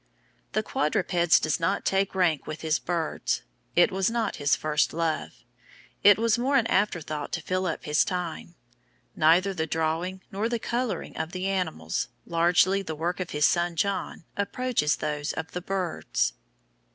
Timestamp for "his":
2.61-2.79, 4.37-4.55, 7.85-8.03, 13.29-13.45